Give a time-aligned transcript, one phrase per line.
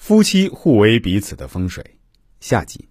[0.00, 1.84] 夫妻互为彼此的风水。
[2.40, 2.88] 下集。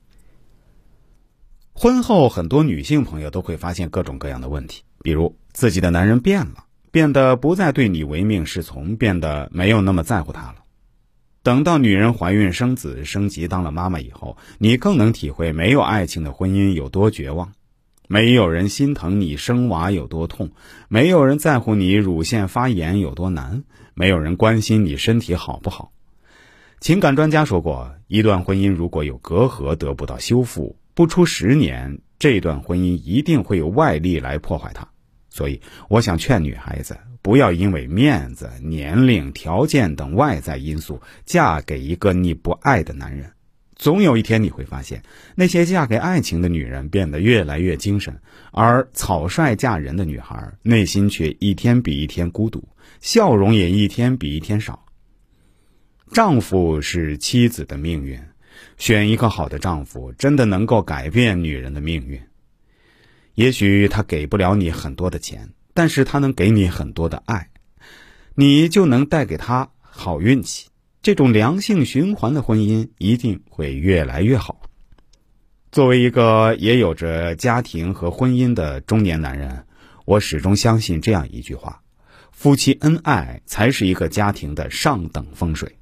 [1.73, 10.57] 婚后，很多女性朋友都会发现各种各样的问题，比如自己的男人变了，变得不再对你唯命是从，变得没有那么在乎他了。
[11.41, 17.51] 等到女人怀孕生子、升级当了妈妈以后，你更能体会没有爱情的婚姻有多绝望。
[18.07, 20.51] 没有人心疼你生娃有多痛，
[20.87, 23.63] 没有人在乎你乳腺发炎有多难，
[23.95, 25.91] 没有人关心你身体好不好。
[26.79, 34.87] 情感专家说过，一段婚姻如果有隔阂得不到修复，不出十年，这段婚姻一定会有外力来破坏它。
[35.29, 35.59] 所以，
[35.89, 43.29] 我想劝女孩子不要因为面子、年龄、条件等外在因素嫁给一个你不爱的男人。
[43.75, 45.03] 总有一天你会发现，
[45.35, 48.17] 那些嫁给爱情的女人变得越来越精神，
[48.51, 52.65] 而草率嫁人的女孩内心却一天比一天孤独，
[53.01, 54.85] 笑容也一天比一天少。
[56.11, 58.19] 丈夫是妻子的命运，
[58.77, 62.19] 选一个好的丈夫，真的能够改变女人的命运。
[63.35, 67.49] 也许他给不了你很多的钱，但是他能给你很多的爱，
[68.33, 70.67] 你就能带给他好运气。
[71.03, 74.61] 这种良性循环的婚姻一定会越来越好。
[75.71, 79.65] 作为一个也有着家庭和婚姻的中年男人，
[80.05, 81.83] 我始终相信这样一句话：
[82.31, 85.78] 夫妻恩爱才是一个家庭的上等风水。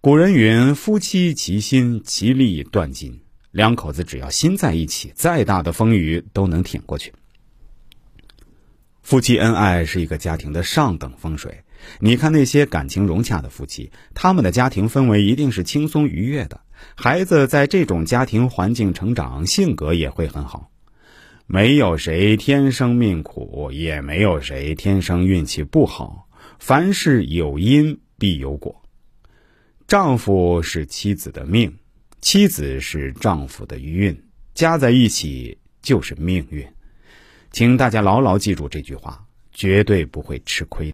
[0.00, 7.12] 古人云：“夫妻齐心，其利断金。”两口子只要心在一起，再大的风雨都能挺过去。
[9.02, 11.64] 夫妻恩爱是一个家庭的上等风水。
[11.98, 16.60] 你看那些感情融洽的夫妻，他们的家庭氛围一定是轻松愉悦的，
[16.94, 20.70] 孩子在这种家庭环境成长，性格也会很好。
[21.48, 26.28] 没有谁天生命苦，也没有谁天生运气不好。
[26.60, 28.80] 凡事有因必有果。
[29.88, 31.74] 丈夫是妻子的命，
[32.20, 34.14] 妻子是丈夫的运，
[34.52, 36.62] 加在一起就是命运。
[37.52, 40.86] 请大家牢牢记住这句话，绝对不会吃亏。